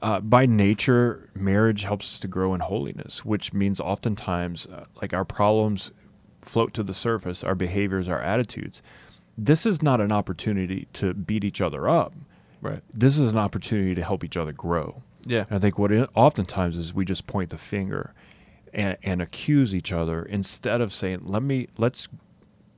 [0.02, 5.14] Uh, by nature, marriage helps us to grow in holiness, which means oftentimes, uh, like
[5.14, 5.92] our problems
[6.42, 8.82] float to the surface, our behaviors, our attitudes.
[9.38, 12.14] This is not an opportunity to beat each other up.
[12.62, 12.82] Right.
[12.92, 15.04] This is an opportunity to help each other grow.
[15.26, 15.46] Yeah.
[15.50, 18.14] And I think what it oftentimes is we just point the finger
[18.74, 22.08] and, and accuse each other instead of saying, "Let me let's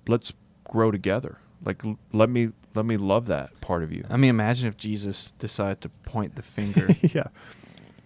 [0.08, 1.40] let's grow together.
[1.64, 1.82] Like
[2.14, 5.82] let me let me love that part of you." I mean, imagine if Jesus decided
[5.82, 7.28] to point the finger yeah,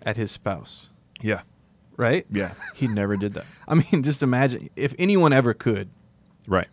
[0.03, 0.91] at his spouse.
[1.21, 1.41] yeah,
[1.97, 2.25] right?
[2.31, 3.45] Yeah, he never did that.
[3.67, 5.89] I mean, just imagine if anyone ever could,
[6.47, 6.67] Right.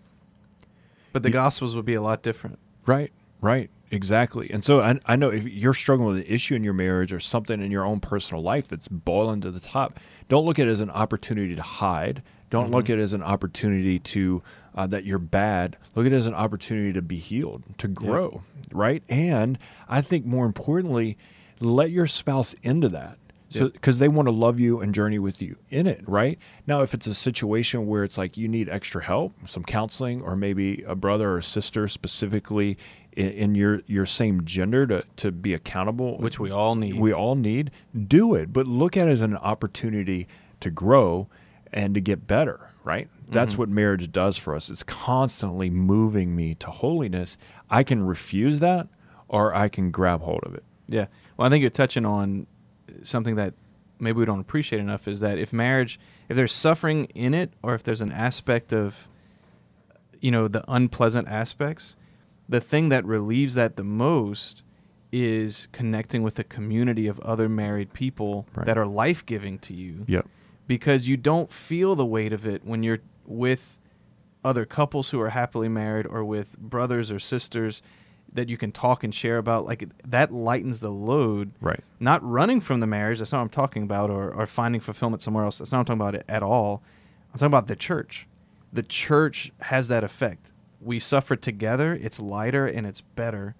[1.13, 2.59] but the Gospels would be a lot different.
[2.87, 4.51] Right, right, exactly.
[4.51, 7.21] And so I, I know if you're struggling with an issue in your marriage or
[7.21, 10.71] something in your own personal life that's boiling to the top, don't look at it
[10.71, 12.23] as an opportunity to hide.
[12.51, 14.43] Don't look at it as an opportunity to
[14.77, 15.77] uh, that you're bad.
[15.95, 19.03] Look at it as an opportunity to be healed, to grow, right?
[19.09, 21.17] And I think more importantly,
[21.61, 23.19] let your spouse into that.
[23.49, 26.37] So, because they want to love you and journey with you in it, right?
[26.67, 30.35] Now, if it's a situation where it's like you need extra help, some counseling, or
[30.35, 32.77] maybe a brother or sister specifically
[33.17, 36.99] in, in your your same gender to to be accountable, Which we all need.
[37.01, 37.71] we all need,
[38.07, 38.53] do it.
[38.53, 40.29] But look at it as an opportunity
[40.61, 41.29] to grow
[41.73, 43.09] and to get better, right?
[43.29, 43.59] That's Mm-hmm.
[43.63, 44.71] what marriage does for us.
[44.71, 47.37] It's constantly moving me to holiness.
[47.69, 48.87] I can refuse that,
[49.29, 50.63] or I can grab hold of it.
[50.87, 51.07] Yeah.
[51.37, 52.47] Well, I think you're touching on
[53.03, 53.55] something that
[53.99, 55.99] maybe we don't appreciate enough is that if marriage,
[56.29, 59.09] if there's suffering in it, or if there's an aspect of,
[60.21, 61.97] you know, the unpleasant aspects,
[62.49, 64.63] the thing that relieves that the most
[65.13, 68.67] is connecting with a community of other married people Right.
[68.67, 70.05] that are life giving to you.
[70.09, 70.27] Yep.
[70.69, 73.81] because you don't feel the weight of it when you're with
[74.45, 77.83] other couples who are happily married or with brothers or sisters
[78.33, 81.81] that you can talk and share about like that lightens the load Right.
[82.01, 85.23] not running from the marriage that's not what i'm talking about or, or finding fulfillment
[85.23, 86.83] somewhere else that's not what i'm talking about at all
[87.33, 88.27] i'm talking about the church
[88.73, 93.55] the church has that effect we suffer together it's lighter and it's better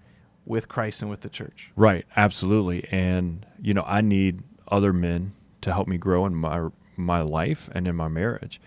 [0.45, 2.87] with christ and with the church Right, absolutely.
[2.89, 7.69] And you know, I need other men to help me grow in my my life
[7.75, 8.59] and in my marriage.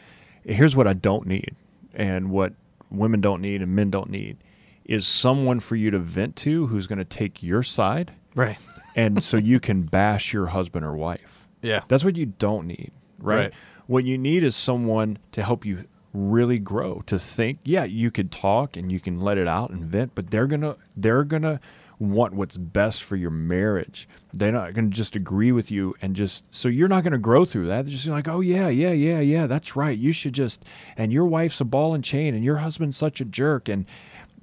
[0.45, 1.55] Here's what I don't need
[1.95, 2.53] and what
[2.91, 4.37] women don't need and men don't need
[4.85, 8.59] is someone for you to vent to who's going to take your side right
[8.97, 11.47] and so you can bash your husband or wife.
[11.63, 13.37] yeah That's what you don't need, right?
[13.37, 13.53] Right.
[13.87, 18.33] What you need is someone to help you really grow, to think, yeah, you could
[18.33, 21.61] talk and you can let it out and vent, but they're to they're to
[21.99, 24.09] want what's best for your marriage.
[24.33, 27.67] They're not to just agree with you and just so you're not to grow through
[27.67, 27.85] that.
[27.85, 29.97] They're just like, "Oh yeah, yeah, yeah, yeah, that's right.
[29.97, 30.65] You should just
[30.97, 33.87] and your wife's a ball and chain and your husband's such a jerk and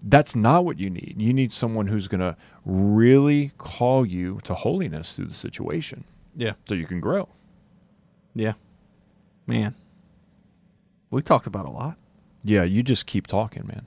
[0.03, 1.15] that's not what you need.
[1.17, 6.03] You need someone who's to really call you to holiness through the situation
[6.35, 7.27] yeah so you can grow.
[8.35, 8.53] yeah
[9.47, 9.73] man
[11.11, 11.97] we talked about a lot
[12.43, 13.85] Yeah, you just keep talking, man.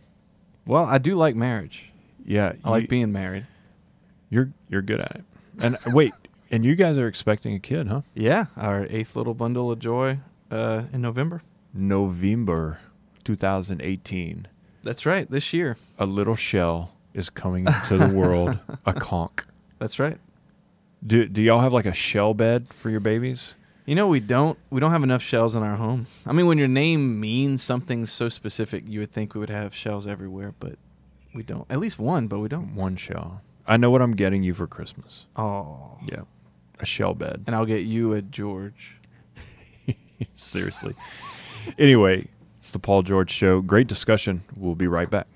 [0.66, 1.90] Well, I do like marriage.
[2.24, 3.46] Yeah, I like being married.
[4.28, 5.24] You're you're good at it.
[5.62, 6.12] And wait,
[6.50, 8.02] and you guys are expecting a kid, huh?
[8.14, 10.18] Yeah, our eighth little bundle of joy
[10.50, 11.42] uh, in November.
[11.72, 12.78] November
[13.24, 14.48] 2018.
[14.82, 15.76] That's right, this year.
[15.98, 18.58] A little shell is coming into the world.
[18.86, 19.40] A conch.
[19.78, 20.18] That's right.
[21.06, 23.56] Do do y'all have like a shell bed for your babies?
[23.90, 26.06] You know, we don't we don't have enough shells in our home.
[26.24, 29.74] I mean, when your name means something so specific, you would think we would have
[29.74, 30.76] shells everywhere, but
[31.34, 31.66] we don't.
[31.68, 32.76] At least one, but we don't.
[32.76, 33.42] One shell.
[33.66, 35.26] I know what I'm getting you for Christmas.
[35.34, 35.98] Oh.
[36.08, 36.20] Yeah,
[36.78, 37.42] a shell bed.
[37.48, 38.96] And I'll get you a George.
[40.34, 40.94] Seriously.
[41.76, 43.60] Anyway, it's the Paul George Show.
[43.60, 44.44] Great discussion.
[44.56, 45.26] We'll be right back.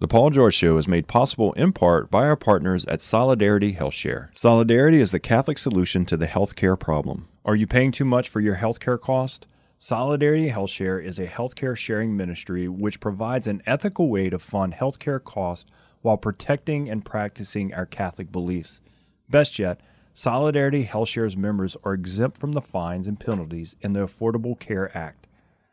[0.00, 3.94] The Paul George Show is made possible in part by our partners at Solidarity Health
[3.94, 4.30] Share.
[4.34, 7.28] Solidarity is the Catholic solution to the healthcare problem.
[7.46, 9.46] Are you paying too much for your healthcare cost?
[9.76, 14.72] Solidarity Health Share is a healthcare sharing ministry which provides an ethical way to fund
[14.72, 18.80] healthcare costs while protecting and practicing our Catholic beliefs.
[19.28, 19.82] Best yet,
[20.14, 24.96] Solidarity Health Share's members are exempt from the fines and penalties in the Affordable Care
[24.96, 25.26] Act.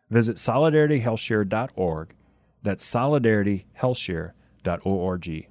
[0.09, 2.15] Visit solidarityhealthshare.org.
[2.63, 5.47] That's solidarityhealthshare.org.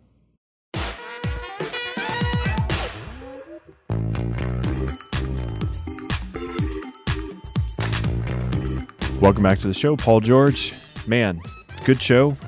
[9.21, 10.73] Welcome back to the show, Paul George.
[11.07, 11.43] Man,
[11.85, 12.39] good show.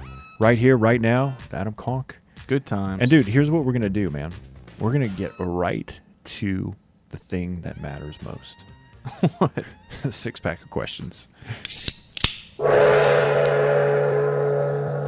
[0.41, 2.19] Right here, right now, Adam Conk.
[2.47, 3.03] Good times.
[3.03, 4.33] And dude, here's what we're gonna do, man.
[4.79, 6.75] We're gonna get right to
[7.11, 8.57] the thing that matters most.
[9.39, 9.53] what?
[10.03, 11.29] the six pack of questions.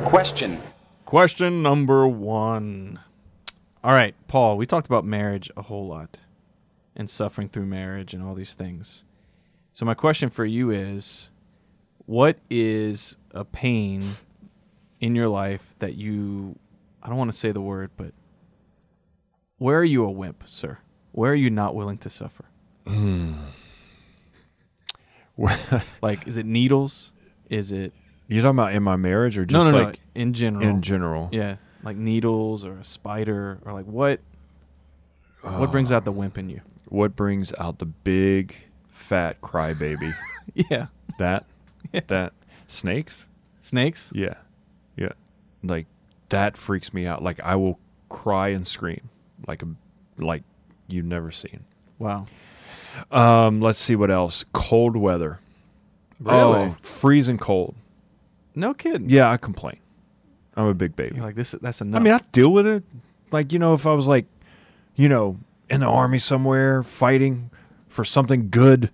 [0.05, 0.61] Question.
[1.07, 3.01] Question number one.
[3.83, 6.21] All right, Paul, we talked about marriage a whole lot
[6.95, 9.07] and suffering through marriage and all these things.
[9.73, 11.31] So, my question for you is
[12.07, 14.17] what is a pain
[15.01, 16.59] in your life that you,
[17.03, 18.13] I don't want to say the word, but
[19.59, 20.79] where are you a wimp, sir?
[21.13, 22.45] Where are you not willing to suffer?
[22.87, 23.35] Hmm.
[26.01, 27.13] Like, is it needles?
[27.51, 27.93] Is it,
[28.29, 30.65] You talking about in my marriage or just no, like no, in general?
[30.67, 31.29] in general?
[31.33, 34.21] Yeah, like needles or a spider or like what?
[35.43, 36.61] What brings out the uh, wimp in you?
[36.89, 38.57] What brings out the big
[38.95, 40.15] fat crybaby.
[40.55, 40.87] Yeah.
[41.19, 41.47] that.
[42.09, 42.33] that
[42.67, 43.29] snakes?
[43.61, 44.13] Snakes?
[44.15, 44.35] Yeah.
[44.97, 45.13] Yeah.
[45.63, 45.87] Like
[46.29, 47.23] that freaks me out.
[47.23, 47.79] Like I will
[48.09, 49.09] cry and scream
[49.47, 49.67] like a
[50.19, 50.43] like
[50.89, 51.65] you've never seen.
[51.99, 52.27] Wow.
[53.11, 54.45] Um, let's see what else.
[54.53, 55.41] Cold weather.
[56.21, 56.39] Really?
[56.39, 57.75] Oh, freezing cold.
[58.55, 59.11] No kidding.
[59.11, 59.79] Yeah, I complain.
[60.57, 61.17] I'm a big baby.
[61.17, 61.55] You're like this.
[61.61, 62.01] That's enough.
[62.01, 62.85] I mean, I deal with it.
[63.33, 64.27] Like, you know, if I was like,
[64.95, 67.51] you know, in the army somewhere fighting
[67.89, 68.91] for something good,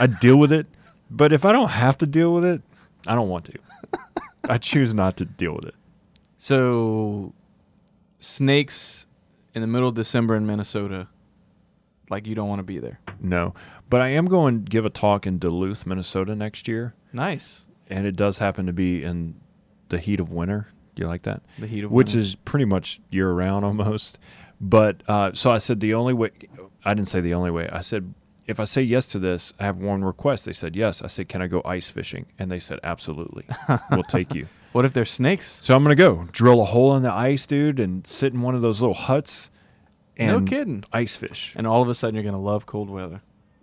[0.00, 0.66] I'd deal with it.
[1.10, 2.62] But if I don't have to deal with it,
[3.06, 3.52] I don't want to.
[4.48, 5.74] I choose not to deal with it.
[6.36, 7.32] so
[8.18, 9.06] snakes
[9.54, 11.08] in the middle of December in Minnesota.
[12.10, 13.00] Like you don't want to be there.
[13.20, 13.54] No.
[13.90, 16.94] But I am going to give a talk in Duluth, Minnesota next year.
[17.12, 17.66] Nice.
[17.88, 19.34] And it does happen to be in
[19.90, 20.68] the heat of winter.
[20.94, 21.42] Do you like that?
[21.58, 22.18] The heat of which winter.
[22.20, 24.18] is pretty much year round almost.
[24.60, 26.30] But uh, so I said the only way.
[26.84, 27.68] I didn't say the only way.
[27.70, 28.12] I said
[28.48, 30.46] if I say yes to this, I have one request.
[30.46, 31.02] They said yes.
[31.02, 32.26] I said, can I go ice fishing?
[32.38, 33.44] And they said absolutely.
[33.92, 34.46] we'll take you.
[34.72, 35.60] What if there's snakes?
[35.62, 38.54] So I'm gonna go drill a hole in the ice, dude, and sit in one
[38.54, 39.50] of those little huts.
[40.18, 40.84] And No kidding.
[40.92, 41.54] Ice fish.
[41.56, 43.22] And all of a sudden you're gonna love cold weather.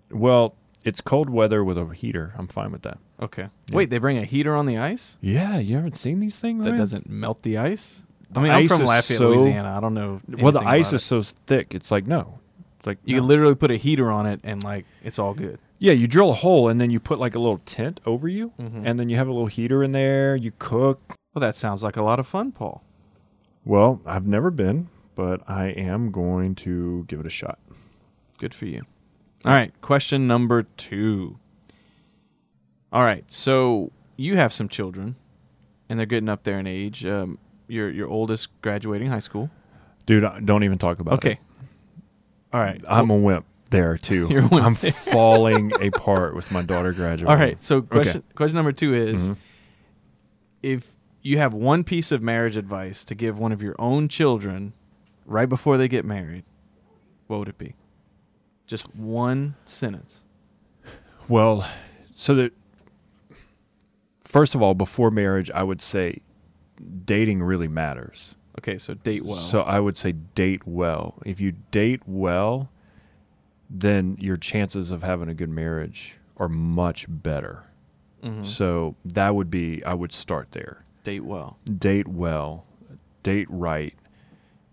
[0.09, 2.33] Well, it's cold weather with a heater.
[2.39, 2.97] I'm fine with that.
[3.21, 3.49] Okay.
[3.67, 3.75] Yeah.
[3.75, 6.63] Wait, they bring a heater on the ice Yeah, you haven't seen these things?
[6.63, 6.79] that man?
[6.79, 8.03] doesn't melt the ice.
[8.35, 9.77] I mean, ice I'm from Lafayette, so- Louisiana.
[9.77, 10.21] I don't know.
[10.27, 11.05] Well, the ice is it.
[11.05, 11.75] so thick.
[11.75, 12.39] It's like no.
[12.85, 13.21] It's like You no.
[13.21, 15.57] can literally put a heater on it and like it's all good.
[15.79, 18.51] Yeah, you drill a hole and then you put like a little tent over you,
[18.59, 18.83] Mhm.
[18.85, 20.35] and then you have a little heater in there.
[20.35, 21.01] You cook.
[21.33, 22.83] Well, that sounds like a lot of fun, Paul.
[23.65, 27.57] Well, I've never been, but I am going to give it a shot.
[28.37, 28.83] Good for you.
[29.43, 31.37] All right, question number two.
[32.93, 35.15] All right, so you have some children,
[35.89, 37.03] and they're getting up there in age.
[37.05, 39.49] Um, your your oldest graduating high school.
[40.05, 41.17] Dude, don't even talk about it.
[41.17, 41.31] Okay.
[41.31, 41.37] it.
[42.55, 42.81] All right.
[42.87, 44.27] I'm a wimp there too.
[44.31, 44.91] You're a wimp I'm there.
[45.13, 47.27] falling apart with my daughter graduating.
[47.27, 47.61] All right.
[47.63, 49.37] So question question number two is Mhm.
[50.63, 50.91] if
[51.21, 54.71] you have one piece of marriage advice to give one of your own children
[55.25, 56.43] right before they get married,
[57.27, 57.75] what would it be?
[58.67, 60.23] Just one sentence.
[61.27, 61.67] Well,
[62.13, 62.53] so that
[64.21, 66.21] first of all, before marriage, I would say
[67.05, 68.35] dating really matters.
[68.59, 69.37] Okay, so date well.
[69.37, 71.15] So I would say date well.
[71.25, 72.69] If you date well,
[73.69, 77.63] then your chances of having a good marriage are much better.
[78.23, 78.45] Mhm.
[78.45, 80.83] So that would be I would start there.
[81.03, 81.59] date well.
[81.65, 82.65] Date well,
[83.21, 83.93] date right,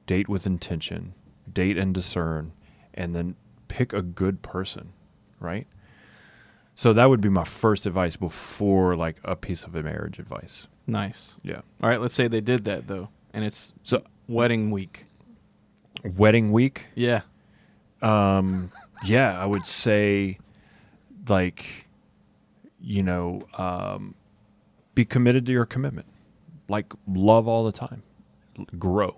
[0.07, 1.13] date with intention,
[1.53, 2.53] date and discern,
[2.95, 3.35] and then
[3.69, 4.93] pick a good person,
[5.41, 5.67] right?
[6.75, 10.69] So that would be my first advice before like a piece of a marriage advice.
[10.87, 11.37] Nice.
[11.43, 11.61] Yeah.
[11.83, 15.07] All right, let's say they did that though, and it's So wedding week.
[16.17, 17.23] wedding week, Yeah.
[18.01, 18.73] Um,
[19.05, 20.39] yeah, I would say,
[21.29, 21.87] like,
[22.81, 24.15] you know, um,
[24.95, 26.07] be committed to your commitment.
[26.69, 28.03] Like, love all the time,
[28.59, 29.17] L- grow,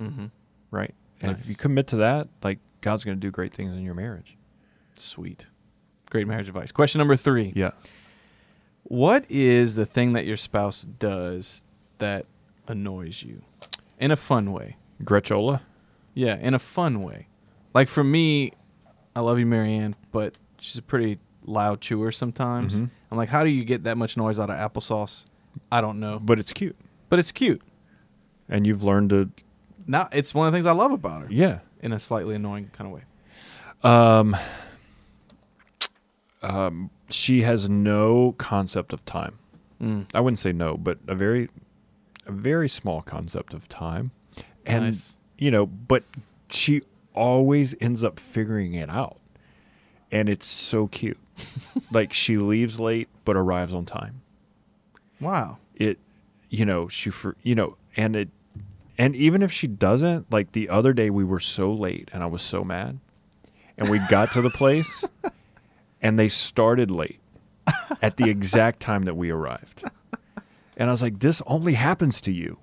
[0.00, 0.26] Mm-hmm.
[0.70, 0.94] right?
[1.20, 3.94] And if you commit to that, like, God's going to do great things in your
[3.94, 4.36] marriage.
[4.94, 5.46] Sweet.
[6.10, 6.72] Great marriage advice.
[6.72, 7.52] Question number three.
[7.56, 7.72] Yeah.
[8.84, 11.64] What is the thing that your spouse does
[11.98, 12.26] that
[12.68, 13.42] annoys you
[13.98, 14.76] in a fun way?
[15.02, 15.60] Gretchola.
[16.14, 17.28] Yeah, in a fun way.
[17.74, 18.52] Like for me,
[19.14, 22.76] I love you, Marianne, but she's a pretty loud chewer sometimes.
[22.76, 22.90] Mhm.
[23.10, 25.24] I'm like, how do you get that much noise out of applesauce?
[25.70, 26.76] I don't know, But it's cute.
[27.08, 27.62] but it's cute.
[28.48, 29.30] And you've learned to,
[29.86, 31.28] Now it's one of the things I love about her.
[31.30, 31.60] yeah.
[31.82, 33.02] in a slightly annoying kind of way.
[33.84, 34.34] Um,
[36.42, 39.38] um, she has no concept of time.
[39.80, 40.06] Mm.
[40.14, 41.48] I wouldn't say no, but a very,
[42.26, 44.10] a very small concept of time,
[44.64, 45.16] and Nice.
[45.38, 46.02] you know, but
[46.48, 46.82] she
[47.14, 49.18] always ends up figuring it out,
[50.10, 51.18] and it's so cute.
[51.90, 54.22] like she leaves late but arrives on time.
[55.20, 55.58] Wow.
[55.74, 55.98] It,
[56.48, 58.28] you know, she for you know, and it,
[58.98, 62.26] and even if she doesn't, like the other day we were so late and I
[62.26, 62.98] was so mad,
[63.78, 65.04] and we got to the place,
[66.02, 67.20] and they started late
[68.00, 69.84] at the exact time that we arrived.
[70.76, 72.58] And I was like, this only happens to you.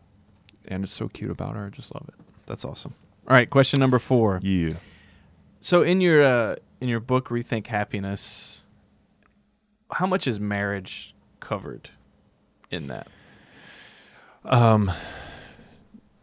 [0.68, 1.66] And it's so cute about her.
[1.66, 2.16] I just love it.
[2.46, 2.94] That's awesome.
[3.28, 4.40] All right, question number four.
[4.44, 4.74] Yeah.
[5.62, 8.66] So in your uh, in your book Rethink Happiness,
[9.92, 11.90] how much is marriage covered
[12.70, 13.08] in that?
[14.46, 14.92] Um,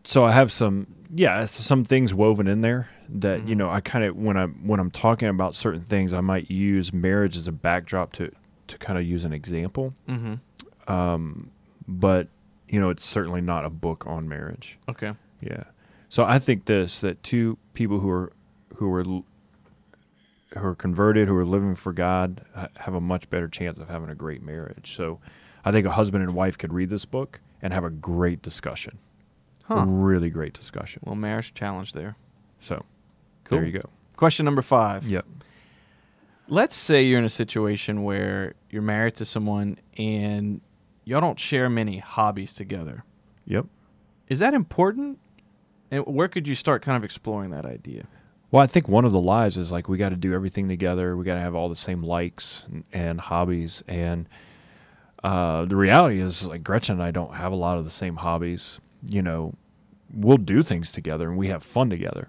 [0.05, 3.59] so I have some, yeah, some things woven in there that, you Mhm.
[3.59, 6.93] know, I kind of, when I'm, when I'm talking about certain things, I might use
[6.93, 8.31] marriage as a backdrop to,
[8.69, 9.95] to kind of use an example.
[10.09, 10.93] Mm-hmm.
[10.93, 11.51] Um,
[11.91, 12.29] but,
[12.69, 14.79] you know, it's certainly not a book on marriage.
[14.89, 15.13] Okay.
[15.41, 15.65] Yeah.
[16.09, 18.33] So I think this that two people who are
[18.77, 19.25] who are who
[20.67, 22.45] are converted, who are living for God,
[22.77, 24.97] have a much better chance of having a great marriage.
[24.97, 25.21] So,
[25.65, 28.99] I think a husband and wife could read this book and have a great discussion,
[29.69, 31.03] a really great discussion.
[31.05, 32.17] Well, marriage challenge there.
[32.61, 32.85] So,
[33.45, 33.59] Cool.
[33.59, 33.89] there you go.
[34.17, 35.05] Question number five.
[35.05, 35.27] Yep.
[36.49, 40.61] Let's say you're in a situation where you're married to someone and
[41.11, 43.03] y'all don't share many hobbies together.
[43.45, 43.67] Yep.
[44.29, 45.19] Is that important?
[45.91, 48.05] And where could you start kind of exploring that idea?
[48.53, 51.17] Well, I think one of the lies is like we got to do everything together.
[51.17, 53.83] We got to have all the same likes and, and hobbies.
[53.89, 54.29] And
[55.25, 58.15] uh, the reality is, like Gretchen and I don't have a lot of the same
[58.15, 58.81] hobbies.
[59.05, 59.55] You know,
[60.15, 62.29] we'll do things together and we have fun together.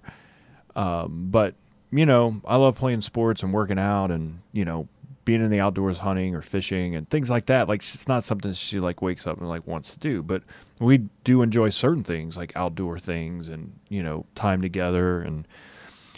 [0.74, 1.54] Um, but
[1.92, 4.88] you know, I love playing sports and working out, and you know,
[5.24, 7.68] being in the outdoors, hunting or fishing and things like that.
[7.68, 10.42] Like it's not something she like wakes up and like wants to do, but
[10.80, 15.46] we do enjoy certain things like outdoor things and you know, time together and.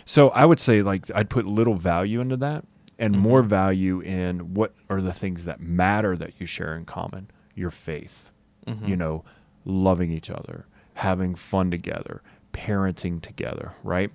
[0.07, 2.65] So I would say like I'd put little value into that
[2.99, 3.23] and mm-hmm.
[3.23, 7.31] more value in what are the things that matter that you share in common.
[7.55, 8.31] Your faith,
[8.67, 8.87] mm-hmm.
[8.87, 9.25] you know,
[9.65, 14.11] loving each other, having fun together, parenting together, right?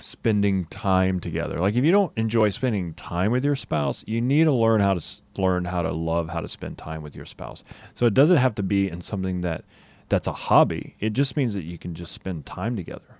[0.00, 1.58] Spending time together.
[1.58, 4.94] Like if you don't enjoy spending time with your spouse, you need to learn how
[4.94, 7.64] to s- learn how to love how to spend time with your spouse.
[7.94, 9.64] So it doesn't have to be in something that
[10.08, 10.94] that's a hobby.
[11.00, 13.16] It just means that you can just spend time together.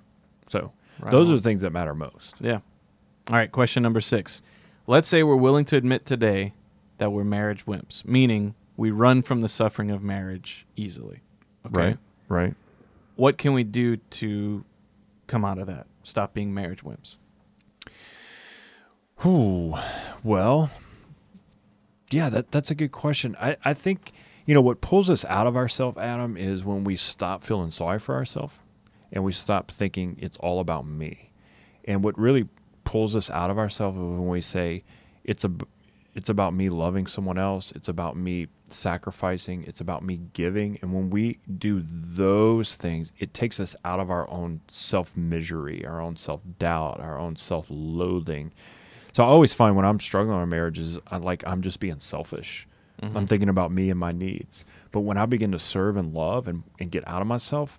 [0.47, 0.71] So
[1.01, 1.35] Right those on.
[1.35, 2.37] are the things that matter most.
[2.41, 2.61] Yeah.
[3.29, 4.41] All right, question number six.
[4.87, 6.55] Let's say we're willing to admit today
[6.99, 11.21] that we're marriage wimps, meaning we run from the suffering of marriage easily.
[11.67, 11.77] Okay.
[11.77, 11.99] Right.
[12.29, 12.55] Right.
[13.17, 14.65] What can we do to
[15.27, 15.87] come out of that?
[16.09, 17.19] Stop being marriage wimps.
[19.27, 19.75] Ooh,
[20.25, 20.71] well,
[22.11, 23.37] yeah, that that's a good question.
[23.39, 24.13] I, I think
[24.47, 27.99] you know what pulls us out of ourselves, Adam, is when we stop feeling sorry
[27.99, 28.63] for ourselves
[29.13, 31.31] and we stop thinking it's all about me.
[31.85, 32.49] And what really
[32.85, 34.85] pulls us out of ourselves is when we say
[35.25, 35.51] it's a
[36.19, 40.77] it's about me loving someone else, it's about me sacrificing, it's about me giving.
[40.83, 45.87] And when we do those things, it takes us out of our own self misery,
[45.87, 48.51] our own self doubt, our own self loathing.
[49.13, 52.67] So I always find when I'm struggling in marriages, I like I'm just being selfish.
[53.17, 54.65] I'm thinking about me and my needs.
[54.91, 57.79] But when I begin to serve and love and, and get out of myself,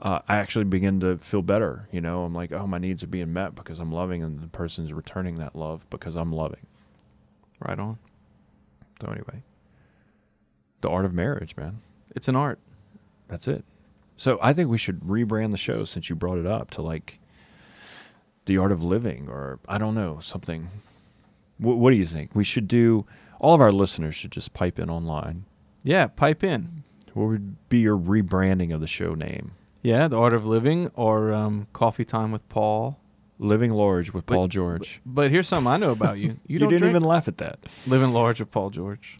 [0.00, 1.88] uh, I actually begin to feel better.
[1.90, 4.46] You know, I'm like, oh, my needs are being met because I'm loving, and the
[4.46, 6.66] person's returning that love because I'm loving.
[7.60, 7.98] Right on.
[9.00, 9.42] So anyway,
[10.80, 11.78] the art of marriage, man.
[12.14, 12.58] It's an art.
[13.28, 13.64] That's it.
[14.16, 17.18] So I think we should rebrand the show since you brought it up to like
[18.46, 20.68] the art of living, or I don't know something.
[21.58, 22.34] What, what do you think?
[22.34, 23.06] We should do.
[23.38, 25.44] All of our listeners should just pipe in online.
[25.82, 26.82] Yeah, pipe in.
[27.14, 29.52] What would be your rebranding of the show name?
[29.82, 32.98] Yeah, the art of living or um, coffee time with Paul.
[33.42, 35.00] Living Large with But- Paul George.
[35.06, 36.28] But here's something I know about you.
[36.28, 36.92] You, You, don't didn't drink?
[36.96, 37.58] even laugh at that.
[37.86, 39.16] living large with Paul George.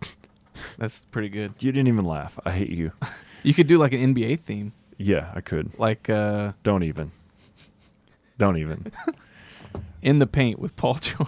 [0.79, 1.55] That's pretty good.
[1.59, 2.39] You didn't even laugh.
[2.45, 2.93] I hate you.
[3.43, 5.79] You could do like an NBA theme, yeah, I could.
[5.79, 7.11] like uh, Don't even.
[8.37, 8.93] Don't even.
[10.03, 11.27] in the paint with Paul George.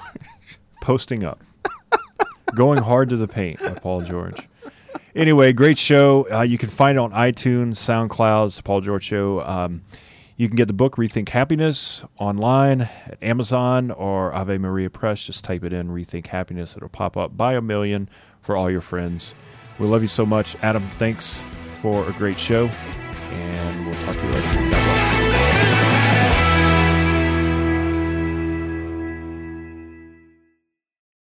[0.82, 1.43] Posting up.
[2.55, 4.47] Going hard to the paint by Paul George.
[5.14, 6.26] Anyway, great show.
[6.30, 9.40] Uh, you can find it on iTunes, SoundCloud, it's the Paul George Show.
[9.40, 9.80] Um,
[10.43, 15.24] you can get the book Rethink Happiness online at Amazon or Ave Maria Press.
[15.24, 16.76] Just type it in, Rethink Happiness.
[16.76, 17.36] It'll pop up.
[17.36, 18.09] Buy a million
[18.40, 19.36] for all your friends.
[19.78, 20.57] We love you so much.
[20.61, 21.45] Adam, thanks
[21.80, 22.68] for a great show,
[23.30, 24.61] and we'll talk to you later.